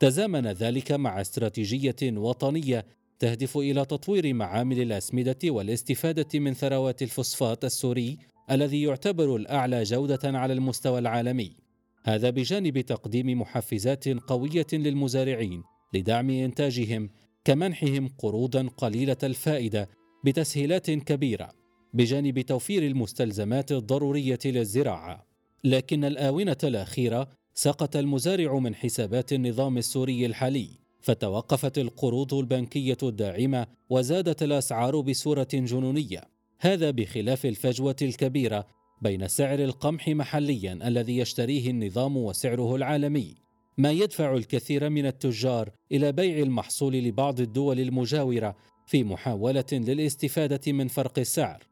تزامن 0.00 0.46
ذلك 0.46 0.92
مع 0.92 1.20
استراتيجية 1.20 1.96
وطنية 2.02 2.86
تهدف 3.18 3.56
إلى 3.56 3.84
تطوير 3.84 4.34
معامل 4.34 4.80
الأسمدة 4.80 5.38
والاستفادة 5.44 6.38
من 6.38 6.54
ثروات 6.54 7.02
الفوسفات 7.02 7.64
السوري 7.64 8.18
الذي 8.50 8.82
يعتبر 8.82 9.36
الأعلى 9.36 9.82
جودة 9.82 10.20
على 10.24 10.52
المستوى 10.52 10.98
العالمي. 10.98 11.56
هذا 12.04 12.30
بجانب 12.30 12.80
تقديم 12.80 13.40
محفزات 13.40 14.08
قوية 14.08 14.66
للمزارعين 14.72 15.62
لدعم 15.94 16.30
إنتاجهم 16.30 17.10
كمنحهم 17.44 18.08
قروضا 18.18 18.68
قليلة 18.76 19.16
الفائدة 19.22 19.88
بتسهيلات 20.24 20.90
كبيرة 20.90 21.52
بجانب 21.94 22.40
توفير 22.40 22.82
المستلزمات 22.86 23.72
الضرورية 23.72 24.38
للزراعة. 24.44 25.26
لكن 25.64 26.04
الآونة 26.04 26.56
الأخيرة 26.64 27.28
سقط 27.54 27.96
المزارع 27.96 28.58
من 28.58 28.74
حسابات 28.74 29.32
النظام 29.32 29.78
السوري 29.78 30.26
الحالي 30.26 30.68
فتوقفت 31.00 31.78
القروض 31.78 32.34
البنكية 32.34 32.96
الداعمة 33.02 33.66
وزادت 33.90 34.42
الأسعار 34.42 35.00
بصورة 35.00 35.48
جنونية. 35.54 36.24
هذا 36.58 36.90
بخلاف 36.90 37.46
الفجوة 37.46 37.96
الكبيرة 38.02 38.66
بين 39.02 39.28
سعر 39.28 39.58
القمح 39.58 40.08
محليا 40.08 40.78
الذي 40.88 41.18
يشتريه 41.18 41.70
النظام 41.70 42.16
وسعره 42.16 42.76
العالمي. 42.76 43.49
ما 43.80 43.90
يدفع 43.90 44.34
الكثير 44.34 44.90
من 44.90 45.06
التجار 45.06 45.70
إلى 45.92 46.12
بيع 46.12 46.38
المحصول 46.38 46.94
لبعض 46.94 47.40
الدول 47.40 47.80
المجاورة 47.80 48.56
في 48.86 49.04
محاولة 49.04 49.64
للاستفادة 49.72 50.72
من 50.72 50.88
فرق 50.88 51.18
السعر 51.18 51.66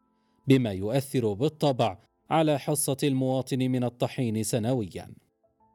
بما 0.46 0.72
يؤثر 0.72 1.32
بالطبع 1.32 1.98
على 2.30 2.58
حصة 2.58 2.96
المواطن 3.02 3.58
من 3.58 3.84
الطحين 3.84 4.42
سنويا. 4.42 5.14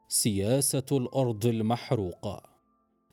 سياسة 0.08 0.86
الأرض 0.92 1.46
المحروقة. 1.46 2.42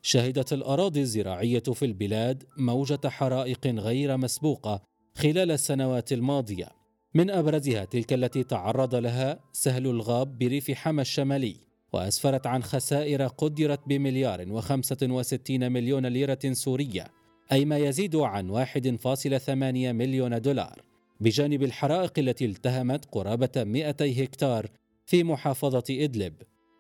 شهدت 0.01 0.53
الأراضي 0.53 1.01
الزراعية 1.01 1.59
في 1.59 1.85
البلاد 1.85 2.43
موجة 2.57 3.09
حرائق 3.09 3.67
غير 3.67 4.17
مسبوقة 4.17 4.81
خلال 5.15 5.51
السنوات 5.51 6.13
الماضية. 6.13 6.69
من 7.13 7.29
أبرزها 7.29 7.85
تلك 7.85 8.13
التي 8.13 8.43
تعرض 8.43 8.95
لها 8.95 9.39
سهل 9.53 9.87
الغاب 9.87 10.37
بريف 10.37 10.71
حما 10.71 11.01
الشمالي. 11.01 11.70
وأسفرت 11.93 12.47
عن 12.47 12.63
خسائر 12.63 13.27
قدرت 13.27 13.79
بمليار 13.87 14.51
وخمسة 14.51 14.97
وستين 15.01 15.71
مليون 15.71 16.05
ليرة 16.05 16.39
سورية 16.51 17.07
أي 17.51 17.65
ما 17.65 17.77
يزيد 17.77 18.15
عن 18.15 18.65
1.8 18.65 19.49
مليون 19.49 20.41
دولار 20.41 20.81
بجانب 21.19 21.63
الحرائق 21.63 22.19
التي 22.19 22.45
التهمت 22.45 23.05
قرابة 23.11 23.51
200 23.55 24.23
هكتار 24.23 24.69
في 25.05 25.23
محافظة 25.23 25.83
إدلب. 25.89 26.33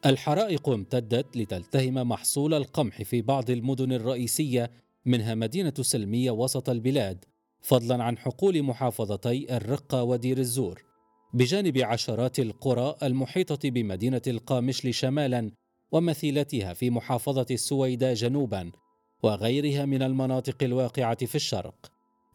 الحرائق 0.05 0.69
امتدت 0.69 1.37
لتلتهم 1.37 1.93
محصول 1.93 2.53
القمح 2.53 3.01
في 3.01 3.21
بعض 3.21 3.49
المدن 3.49 3.91
الرئيسية 3.91 4.71
منها 5.05 5.35
مدينة 5.35 5.73
سلمية 5.81 6.31
وسط 6.31 6.69
البلاد 6.69 7.25
فضلا 7.61 8.03
عن 8.03 8.17
حقول 8.17 8.63
محافظتي 8.63 9.57
الرقة 9.57 10.03
ودير 10.03 10.37
الزور. 10.37 10.90
بجانب 11.33 11.77
عشرات 11.77 12.39
القرى 12.39 12.95
المحيطة 13.03 13.69
بمدينة 13.69 14.21
القامشل 14.27 14.93
شمالا 14.93 15.51
ومثيلتها 15.91 16.73
في 16.73 16.89
محافظة 16.89 17.45
السويداء 17.51 18.13
جنوبا 18.13 18.71
وغيرها 19.23 19.85
من 19.85 20.03
المناطق 20.03 20.63
الواقعة 20.63 21.25
في 21.25 21.35
الشرق. 21.35 21.91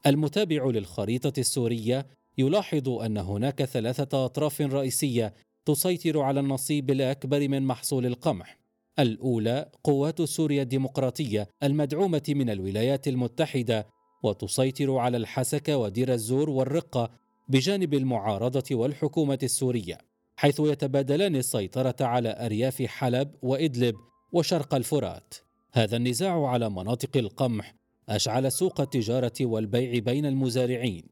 المتابع 0.07 0.67
للخريطة 0.67 1.41
السورية 1.41 2.07
يلاحظ 2.39 2.89
أن 2.89 3.19
هناك 3.19 3.65
ثلاثة 3.65 4.25
أطراف 4.25 4.61
رئيسية 4.61 5.35
تسيطر 5.67 6.21
على 6.21 6.41
النصيب 6.41 6.91
الأكبر 6.91 7.49
من 7.49 7.63
محصول 7.63 8.07
القمح. 8.07 8.59
الأولى 8.99 9.71
قوات 9.85 10.23
سوريا 10.23 10.63
الديمقراطية 10.63 11.49
المدعومة 11.63 12.23
من 12.29 12.51
الولايات 12.51 13.09
المتحدة 13.09 13.87
وتسيطر 14.23 14.97
على 14.97 15.17
الحسكة 15.17 15.77
ودير 15.77 16.13
الزور 16.13 16.51
والرقة 16.51 17.11
بجانب 17.49 17.95
المعارضة 17.95 18.65
والحكومة 18.77 19.39
السورية 19.43 19.99
حيث 20.37 20.61
يتبادلان 20.61 21.37
السيطرة 21.37 21.97
على 22.01 22.37
أرياف 22.47 22.83
حلب 22.83 23.31
وإدلب 23.43 23.95
وشرق 24.33 24.75
الفرات. 24.75 25.35
هذا 25.73 25.97
النزاع 25.97 26.47
على 26.47 26.71
مناطق 26.71 27.17
القمح 27.17 27.75
أشعل 28.09 28.53
سوق 28.53 28.81
التجارة 28.81 29.33
والبيع 29.41 29.99
بين 29.99 30.27
المزارعين 30.27 31.03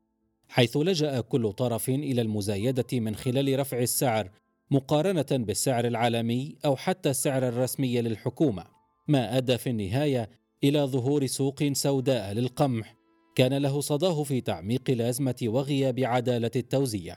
حيث 0.48 0.76
لجأ 0.76 1.20
كل 1.20 1.52
طرف 1.52 1.88
إلى 1.88 2.22
المزايدة 2.22 3.00
من 3.00 3.14
خلال 3.14 3.58
رفع 3.58 3.78
السعر 3.78 4.30
مقارنة 4.70 5.26
بالسعر 5.30 5.86
العالمي 5.86 6.56
أو 6.64 6.76
حتى 6.76 7.10
السعر 7.10 7.48
الرسمي 7.48 8.00
للحكومة 8.00 8.64
ما 9.08 9.36
أدى 9.36 9.58
في 9.58 9.70
النهاية 9.70 10.30
إلى 10.64 10.80
ظهور 10.80 11.26
سوق 11.26 11.72
سوداء 11.72 12.32
للقمح. 12.32 12.96
كان 13.34 13.54
له 13.54 13.80
صداه 13.80 14.22
في 14.22 14.40
تعميق 14.40 14.82
الأزمة 14.88 15.36
وغياب 15.42 16.00
عدالة 16.00 16.50
التوزيع. 16.56 17.16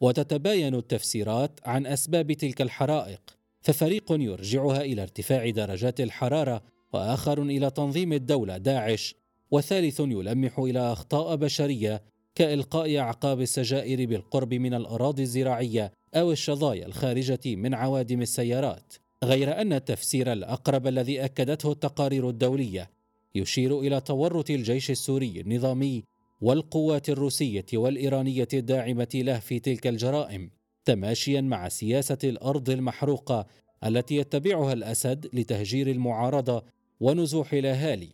وتتباين 0.00 0.74
التفسيرات 0.74 1.60
عن 1.64 1.86
أسباب 1.86 2.32
تلك 2.32 2.62
الحرائق 2.62 3.20
ففريق 3.62 4.12
يرجعها 4.12 4.80
إلى 4.80 5.02
ارتفاع 5.02 5.50
درجات 5.50 6.00
الحرارة 6.00 6.62
وآخر 6.92 7.42
إلى 7.42 7.70
تنظيم 7.70 8.12
الدولة 8.12 8.56
داعش 8.56 9.14
وثالث 9.50 10.00
يلمح 10.00 10.58
إلى 10.58 10.92
أخطاء 10.92 11.36
بشرية 11.36 12.02
كإلقاء 12.34 12.98
أعقاب 12.98 13.40
السجائر 13.40 14.06
بالقرب 14.06 14.54
من 14.54 14.74
الأراضي 14.74 15.22
الزراعية 15.22 15.92
أو 16.14 16.32
الشظايا 16.32 16.86
الخارجة 16.86 17.40
من 17.46 17.74
عوادم 17.74 18.22
السيارات. 18.22 18.92
غير 19.24 19.60
أن 19.60 19.72
التفسير 19.72 20.32
الأقرب 20.32 20.86
الذي 20.86 21.24
أكدته 21.24 21.72
التقارير 21.72 22.28
الدولية 22.28 22.90
يشير 23.34 23.80
إلى 23.80 24.00
تورط 24.00 24.50
الجيش 24.50 24.90
السوري 24.90 25.40
النظامي 25.40 26.04
والقوات 26.40 27.08
الروسية 27.08 27.66
والإيرانية 27.74 28.48
الداعمة 28.54 29.08
له 29.14 29.38
في 29.38 29.58
تلك 29.58 29.86
الجرائم 29.86 30.50
تماشيا 30.84 31.40
مع 31.40 31.68
سياسة 31.68 32.18
الأرض 32.24 32.70
المحروقة 32.70 33.46
التي 33.84 34.16
يتبعها 34.16 34.72
الأسد 34.72 35.28
لتهجير 35.32 35.90
المعارضة 35.90 36.64
ونزوح 37.00 37.52
الأهالي 37.52 38.12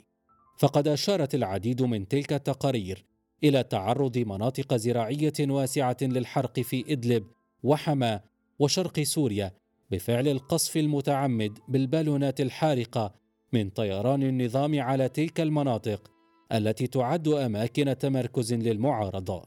فقد 0.58 0.88
أشارت 0.88 1.34
العديد 1.34 1.82
من 1.82 2.08
تلك 2.08 2.32
التقارير 2.32 3.04
إلى 3.44 3.62
تعرض 3.62 4.18
مناطق 4.18 4.74
زراعية 4.76 5.32
واسعة 5.40 5.96
للحرق 6.02 6.60
في 6.60 6.92
إدلب 6.92 7.24
وحما 7.62 8.20
وشرق 8.58 9.00
سوريا 9.00 9.52
بفعل 9.90 10.28
القصف 10.28 10.76
المتعمد 10.76 11.58
بالبالونات 11.68 12.40
الحارقة 12.40 13.14
من 13.54 13.70
طيران 13.70 14.22
النظام 14.22 14.80
على 14.80 15.08
تلك 15.08 15.40
المناطق 15.40 16.10
التي 16.52 16.86
تعد 16.86 17.28
أماكن 17.28 17.98
تمركز 17.98 18.54
للمعارضة. 18.54 19.44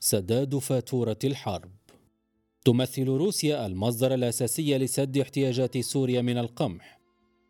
سداد 0.00 0.58
فاتورة 0.58 1.18
الحرب. 1.24 1.70
تمثل 2.64 3.04
روسيا 3.04 3.66
المصدر 3.66 4.14
الأساسي 4.14 4.78
لسد 4.78 5.18
احتياجات 5.18 5.78
سوريا 5.78 6.22
من 6.22 6.38
القمح. 6.38 7.00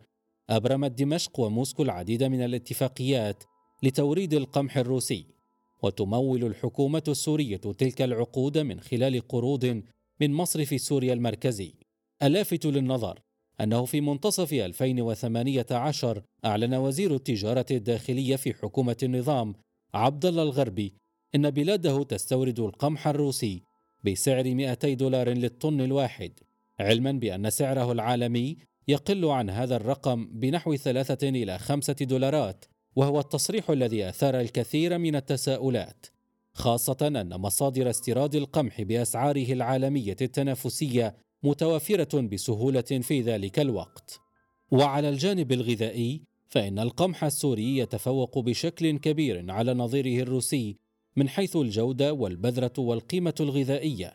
أبرمت 0.50 0.92
دمشق 0.92 1.40
وموسكو 1.40 1.84
العديد 1.84 2.24
من 2.24 2.42
الاتفاقيات 2.42 3.44
لتوريد 3.84 4.34
القمح 4.34 4.78
الروسي 4.78 5.26
وتمول 5.82 6.44
الحكومة 6.44 7.04
السورية 7.08 7.58
تلك 7.58 8.02
العقود 8.02 8.58
من 8.58 8.80
خلال 8.80 9.28
قروض 9.28 9.82
من 10.22 10.34
مصرف 10.34 10.82
سوريا 10.82 11.14
المركزي. 11.14 11.74
اللافت 12.24 12.66
للنظر 12.66 13.20
أنه 13.62 13.86
في 13.86 14.02
منتصف 14.02 14.54
2018 14.54 16.24
أعلن 16.46 16.74
وزير 16.74 17.16
التجارة 17.16 17.66
الداخلية 17.72 18.36
في 18.36 18.54
حكومة 18.54 18.98
النظام 19.04 19.56
عبد 19.94 20.26
الله 20.26 20.44
الغربي 20.44 20.94
إن 21.36 21.50
بلاده 21.50 22.04
تستورد 22.04 22.60
القمح 22.60 23.08
الروسي 23.08 23.64
بسعر 24.04 24.44
200 24.54 24.94
دولار 24.94 25.30
للطن 25.30 25.82
الواحد 25.82 26.32
علما 26.80 27.12
بأن 27.12 27.50
سعره 27.50 27.92
العالمي 27.92 28.58
يقل 28.88 29.26
عن 29.26 29.50
هذا 29.50 29.76
الرقم 29.76 30.28
بنحو 30.32 30.76
ثلاثة 30.76 31.30
إلى 31.30 31.58
خمسة 31.58 31.96
دولارات 32.02 32.66
وهو 32.96 33.20
التصريح 33.20 33.70
الذي 33.70 34.10
أثار 34.10 34.40
الكثير 34.40 34.98
من 34.98 35.16
التساؤلات 35.16 36.06
خاصة 36.54 36.98
أن 37.02 37.38
مصادر 37.38 37.90
استيراد 37.90 38.36
القمح 38.36 38.82
بأسعاره 38.82 39.54
العالمية 39.54 40.16
التنافسية 40.22 41.16
متوافرة 41.44 42.22
بسهولة 42.22 42.82
في 42.82 43.22
ذلك 43.22 43.60
الوقت. 43.60 44.20
وعلى 44.72 45.10
الجانب 45.10 45.52
الغذائي 45.52 46.22
فإن 46.48 46.80
القمح 46.80 47.24
السوري 47.24 47.78
يتفوق 47.78 48.40
بشكل 48.40 48.98
كبير 48.98 49.52
على 49.52 49.74
نظيره 49.74 50.24
الروسي 50.24 50.78
من 51.16 51.30
حيث 51.30 51.56
الجودة 51.56 52.14
والبذرة 52.14 52.74
والقيمة 52.78 53.36
الغذائية، 53.40 54.14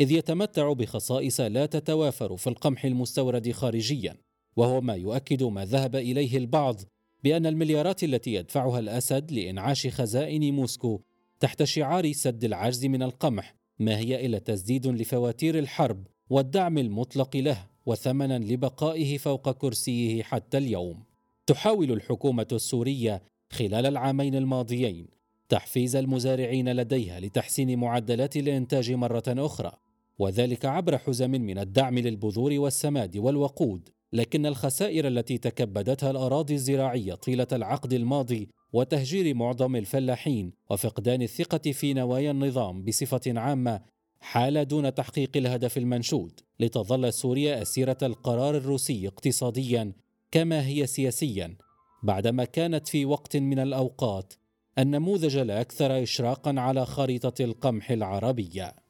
إذ 0.00 0.12
يتمتع 0.12 0.72
بخصائص 0.72 1.40
لا 1.40 1.66
تتوافر 1.66 2.36
في 2.36 2.46
القمح 2.46 2.84
المستورد 2.84 3.52
خارجيا، 3.52 4.16
وهو 4.56 4.80
ما 4.80 4.94
يؤكد 4.94 5.42
ما 5.42 5.64
ذهب 5.64 5.96
إليه 5.96 6.36
البعض 6.36 6.80
بأن 7.24 7.46
المليارات 7.46 8.04
التي 8.04 8.34
يدفعها 8.34 8.78
الأسد 8.78 9.32
لإنعاش 9.32 9.86
خزائن 9.86 10.54
موسكو 10.54 11.00
تحت 11.40 11.62
شعار 11.62 12.12
سد 12.12 12.44
العجز 12.44 12.84
من 12.84 13.02
القمح 13.02 13.54
ما 13.78 13.98
هي 13.98 14.26
إلا 14.26 14.38
تسديد 14.38 14.86
لفواتير 14.86 15.58
الحرب 15.58 16.06
والدعم 16.30 16.78
المطلق 16.78 17.36
له 17.36 17.66
وثمنا 17.86 18.38
لبقائه 18.38 19.18
فوق 19.18 19.50
كرسيه 19.50 20.22
حتى 20.22 20.58
اليوم. 20.58 21.04
تحاول 21.46 21.92
الحكومة 21.92 22.46
السورية 22.52 23.22
خلال 23.50 23.86
العامين 23.86 24.34
الماضيين 24.34 25.06
تحفيز 25.48 25.96
المزارعين 25.96 26.72
لديها 26.72 27.20
لتحسين 27.20 27.78
معدلات 27.78 28.36
الإنتاج 28.36 28.92
مرة 28.92 29.22
أخرى، 29.28 29.72
وذلك 30.18 30.64
عبر 30.64 30.98
حزم 30.98 31.30
من 31.30 31.58
الدعم 31.58 31.98
للبذور 31.98 32.52
والسماد 32.52 33.16
والوقود 33.16 33.88
لكن 34.12 34.46
الخسائر 34.46 35.08
التي 35.08 35.38
تكبدتها 35.38 36.10
الأراضي 36.10 36.54
الزراعية 36.54 37.14
طيلة 37.14 37.46
العقد 37.52 37.92
الماضي 37.92 38.48
وتهجير 38.72 39.34
معظم 39.34 39.76
الفلاحين 39.76 40.52
وفقدان 40.70 41.22
الثقة 41.22 41.72
في 41.72 41.94
نوايا 41.94 42.30
النظام 42.30 42.84
بصفة 42.84 43.20
عامة 43.26 43.80
حال 44.20 44.68
دون 44.68 44.94
تحقيق 44.94 45.36
الهدف 45.36 45.78
المنشود 45.78 46.40
لتظل 46.60 47.12
سوريا 47.12 47.62
أسيرة 47.62 47.98
القرار 48.02 48.56
الروسي 48.56 49.08
اقتصاديا 49.08 49.92
كما 50.30 50.66
هي 50.66 50.86
سياسيا 50.86 51.56
بعدما 52.02 52.44
كانت 52.44 52.88
في 52.88 53.04
وقت 53.04 53.36
من 53.36 53.58
الأوقات 53.58 54.34
النموذج 54.78 55.36
الاكثر 55.36 56.02
اشراقا 56.02 56.54
على 56.60 56.86
خريطة 56.86 57.44
القمح 57.44 57.90
العربية. 57.90 58.83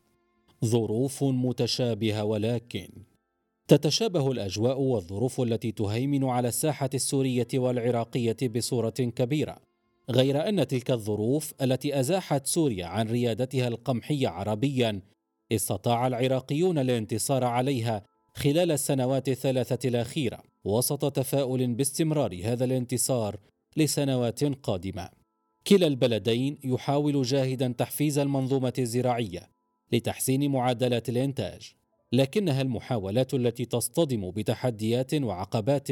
ظروف 0.64 1.24
متشابهة 1.24 2.24
ولكن 2.24 2.88
تتشابه 3.68 4.32
الأجواء 4.32 4.80
والظروف 4.80 5.40
التي 5.40 5.72
تهيمن 5.72 6.24
على 6.24 6.48
الساحة 6.48 6.90
السورية 6.94 7.48
والعراقية 7.54 8.36
بصورة 8.42 8.90
كبيرة. 8.90 9.56
غير 10.10 10.48
أن 10.48 10.66
تلك 10.66 10.90
الظروف 10.90 11.54
التي 11.62 12.00
أزاحت 12.00 12.46
سوريا 12.46 12.86
عن 12.86 13.08
ريادتها 13.08 13.68
القمحيه 13.68 14.28
عربيا 14.28 15.00
استطاع 15.52 16.06
العراقيون 16.06 16.78
الانتصار 16.78 17.44
عليها 17.44 18.02
خلال 18.34 18.70
السنوات 18.70 19.28
الثلاثة 19.28 19.88
الأخيرة 19.88 20.42
وسط 20.64 21.12
تفاؤل 21.12 21.74
باستمرار 21.74 22.40
هذا 22.44 22.64
الانتصار 22.64 23.36
لسنوات 23.76 24.44
قادمة. 24.44 25.08
كلا 25.66 25.86
البلدين 25.86 26.58
يحاول 26.64 27.22
جاهدا 27.22 27.74
تحفيز 27.78 28.18
المنظومة 28.18 28.72
الزراعية 28.78 29.53
لتحسين 29.94 30.50
معدلات 30.50 31.08
الإنتاج. 31.08 31.72
لكنها 32.12 32.62
المحاولات 32.62 33.34
التي 33.34 33.64
تصطدم 33.64 34.30
بتحديات 34.30 35.14
وعقبات 35.14 35.88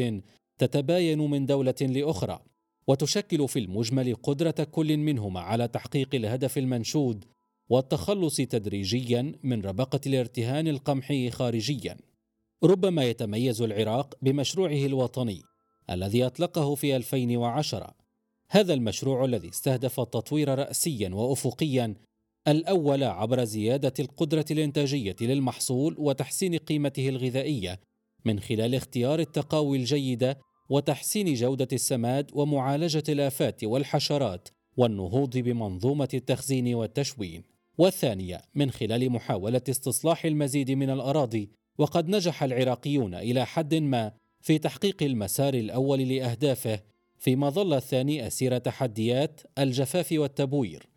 تتباين 0.58 1.18
من 1.18 1.46
دولة 1.46 1.74
لأخرى 1.80 2.42
وتشكل 2.86 3.48
في 3.48 3.58
المجمل 3.58 4.14
قدرة 4.14 4.66
كل 4.70 4.96
منهما 4.96 5.40
على 5.40 5.68
تحقيق 5.68 6.14
الهدف 6.14 6.58
المنشود 6.58 7.24
والتخلص 7.68 8.36
تدريجيا 8.36 9.32
من 9.42 9.62
ربقه 9.62 10.00
الارتهان 10.06 10.68
القمحي 10.68 11.30
خارجيا. 11.30 11.96
ربما 12.64 13.04
يتميز 13.04 13.62
العراق 13.62 14.14
بمشروعه 14.22 14.86
الوطني 14.86 15.42
الذي 15.90 16.26
أطلقه 16.26 16.74
في 16.74 16.96
2010 16.96 17.94
هذا 18.48 18.74
المشروع 18.74 19.24
الذي 19.24 19.48
استهدف 19.48 20.00
التطوير 20.00 20.58
راسيا 20.58 21.08
وافقيا 21.08 21.94
الأول 22.48 23.04
عبر 23.04 23.44
زيادة 23.44 23.92
القدرة 24.00 24.44
الإنتاجية 24.50 25.16
للمحصول 25.20 25.94
وتحسين 25.98 26.56
قيمته 26.56 27.08
الغذائية 27.08 27.80
من 28.24 28.40
خلال 28.40 28.74
اختيار 28.74 29.20
التقاوي 29.20 29.78
الجيدة 29.78 30.38
وتحسين 30.70 31.34
جودة 31.34 31.68
السماد 31.72 32.30
ومعالجة 32.34 33.02
الآفات 33.08 33.64
والحشرات 33.64 34.48
والنهوض 34.76 35.38
بمنظومة 35.38 36.08
التخزين 36.14 36.74
والتشوين. 36.74 37.42
والثانية 37.78 38.40
من 38.54 38.70
خلال 38.70 39.10
محاولة 39.10 39.62
استصلاح 39.68 40.24
المزيد 40.24 40.70
من 40.70 40.90
الأراضي 40.90 41.50
وقد 41.78 42.08
نجح 42.08 42.42
العراقيون 42.42 43.14
إلى 43.14 43.46
حد 43.46 43.74
ما 43.74 44.12
في 44.40 44.58
تحقيق 44.58 45.02
المسار 45.02 45.54
الأول 45.54 46.00
لأهدافه 46.00 46.80
فيما 47.18 47.50
ظل 47.50 47.74
الثاني 47.74 48.26
أسير 48.26 48.58
تحديات 48.58 49.40
الجفاف 49.58 50.12
والتبوير. 50.12 50.91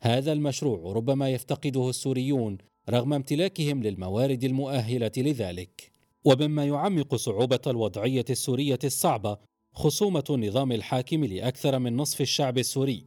هذا 0.00 0.32
المشروع 0.32 0.92
ربما 0.92 1.30
يفتقده 1.30 1.88
السوريون 1.88 2.58
رغم 2.90 3.12
امتلاكهم 3.14 3.82
للموارد 3.82 4.44
المؤهلة 4.44 5.12
لذلك. 5.16 5.98
ومما 6.24 6.64
يعمق 6.64 7.14
صعوبة 7.14 7.60
الوضعية 7.66 8.24
السورية 8.30 8.78
الصعبة 8.84 9.38
خصومة 9.72 10.24
النظام 10.30 10.72
الحاكم 10.72 11.24
لأكثر 11.24 11.78
من 11.78 11.96
نصف 11.96 12.20
الشعب 12.20 12.58
السوري 12.58 13.06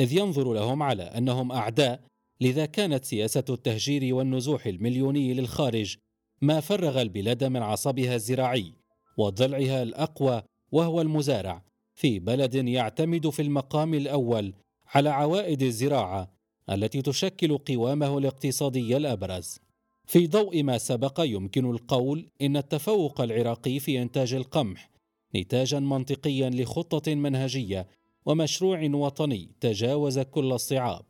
إذ 0.00 0.12
ينظر 0.12 0.52
لهم 0.52 0.82
على 0.82 1.02
أنهم 1.02 1.52
أعداء 1.52 2.00
لذا 2.40 2.66
كانت 2.66 3.04
سياسة 3.04 3.44
التهجير 3.50 4.14
والنزوح 4.14 4.66
المليوني 4.66 5.34
للخارج 5.34 5.96
ما 6.42 6.60
فرغ 6.60 7.02
البلاد 7.02 7.44
من 7.44 7.62
عصبها 7.62 8.14
الزراعي 8.14 8.72
وضلعها 9.16 9.82
الأقوى 9.82 10.42
وهو 10.72 11.00
المزارع 11.00 11.62
في 11.94 12.18
بلد 12.18 12.54
يعتمد 12.54 13.28
في 13.28 13.42
المقام 13.42 13.94
الأول 13.94 14.54
على 14.94 15.08
عوائد 15.08 15.62
الزراعة 15.62 16.30
التي 16.70 17.02
تشكل 17.02 17.58
قوامه 17.58 18.18
الاقتصادي 18.18 18.96
الأبرز. 18.96 19.58
في 20.06 20.26
ضوء 20.26 20.62
ما 20.62 20.78
سبق 20.78 21.20
يمكن 21.24 21.70
القول 21.70 22.28
إن 22.42 22.56
التفوق 22.56 23.20
العراقي 23.20 23.78
في 23.78 24.02
إنتاج 24.02 24.34
القمح 24.34 24.90
نتاجا 25.36 25.80
منطقيا 25.80 26.50
لخطة 26.50 27.14
منهجية 27.14 27.86
ومشروع 28.26 28.90
وطني 28.92 29.50
تجاوز 29.60 30.18
كل 30.18 30.52
الصعاب. 30.52 31.04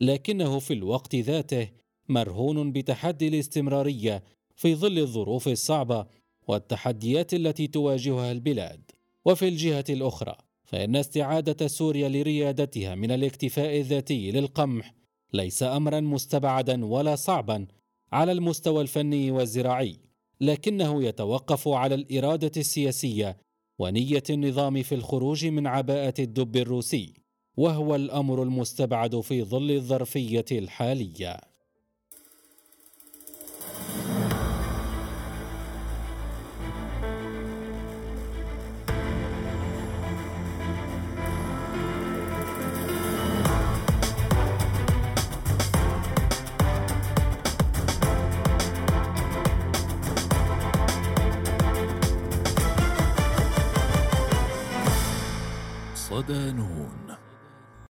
لكنه 0.00 0.58
في 0.58 0.74
الوقت 0.74 1.14
ذاته 1.14 1.68
مرهون 2.08 2.72
بتحدي 2.72 3.28
الاستمرارية 3.28 4.22
في 4.56 4.74
ظل 4.74 4.98
الظروف 4.98 5.48
الصعبة 5.48 6.06
والتحديات 6.48 7.34
التي 7.34 7.66
تواجهها 7.66 8.32
البلاد. 8.32 8.90
وفي 9.24 9.48
الجهة 9.48 9.84
الأخرى 9.90 10.36
فان 10.74 10.96
استعادة 10.96 11.66
سوريا 11.66 12.08
لريادتها 12.08 12.94
من 12.94 13.10
الاكتفاء 13.10 13.80
الذاتي 13.80 14.30
للقمح 14.30 14.94
ليس 15.32 15.62
امرا 15.62 16.00
مستبعدا 16.00 16.84
ولا 16.84 17.16
صعبا 17.16 17.66
على 18.12 18.32
المستوى 18.32 18.82
الفني 18.82 19.30
والزراعي 19.30 19.96
لكنه 20.40 21.04
يتوقف 21.04 21.68
على 21.68 21.94
الإرادة 21.94 22.50
السياسية 22.56 23.36
ونية 23.78 24.22
النظام 24.30 24.82
في 24.82 24.94
الخروج 24.94 25.46
من 25.46 25.66
عباءة 25.66 26.14
الدب 26.18 26.56
الروسي 26.56 27.14
وهو 27.56 27.94
الأمر 27.94 28.42
المستبعد 28.42 29.20
في 29.20 29.42
ظل 29.42 29.70
الظرفية 29.70 30.44
الحالية. 30.52 31.40
صدى 56.14 56.52
نون 56.52 56.73